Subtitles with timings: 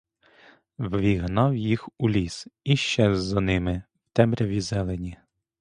[0.77, 5.17] Ввігнав їх у ліс і щез за ними в темряві зелені.